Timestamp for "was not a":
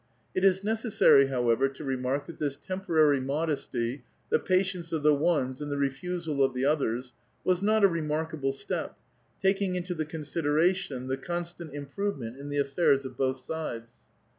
7.43-7.87